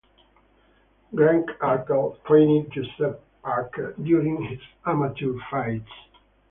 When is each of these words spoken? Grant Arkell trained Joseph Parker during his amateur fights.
Grant 1.13 1.47
Arkell 1.59 2.17
trained 2.25 2.71
Joseph 2.73 3.17
Parker 3.43 3.93
during 4.01 4.41
his 4.41 4.57
amateur 4.83 5.35
fights. 5.51 5.91